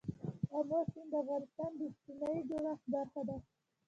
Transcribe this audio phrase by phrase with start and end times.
[0.57, 3.37] آمو سیند د افغانستان د اجتماعي جوړښت برخه ده.